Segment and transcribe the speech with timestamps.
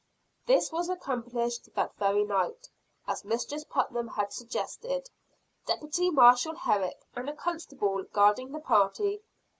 [0.47, 2.67] This was accomplished that very night,
[3.05, 5.11] as Mistress Putnam had suggested;
[5.67, 9.21] Deputy Marshall Herrick and a constable guarding the party.